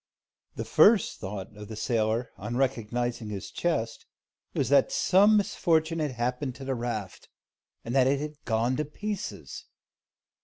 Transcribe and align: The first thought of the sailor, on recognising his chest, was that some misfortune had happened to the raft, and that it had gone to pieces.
The 0.55 0.65
first 0.65 1.19
thought 1.19 1.55
of 1.55 1.67
the 1.67 1.75
sailor, 1.75 2.31
on 2.35 2.57
recognising 2.57 3.29
his 3.29 3.51
chest, 3.51 4.07
was 4.55 4.69
that 4.69 4.91
some 4.91 5.37
misfortune 5.37 5.99
had 5.99 6.13
happened 6.13 6.55
to 6.55 6.65
the 6.65 6.73
raft, 6.73 7.29
and 7.85 7.93
that 7.93 8.07
it 8.07 8.19
had 8.19 8.43
gone 8.43 8.75
to 8.77 8.85
pieces. 8.85 9.65